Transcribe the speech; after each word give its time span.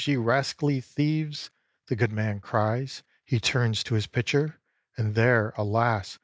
ye 0.07 0.15
rascally 0.15 0.81
thieves!" 0.81 1.51
The 1.85 1.95
good 1.95 2.11
man 2.11 2.39
cries. 2.39 3.03
He 3.23 3.39
turns 3.39 3.83
to 3.83 3.93
his 3.93 4.07
pitcher, 4.07 4.59
And 4.97 5.13
there, 5.13 5.53
alas! 5.55 6.17